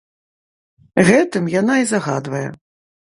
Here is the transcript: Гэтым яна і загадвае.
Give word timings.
Гэтым 1.09 1.43
яна 1.59 1.77
і 1.85 1.89
загадвае. 1.93 2.45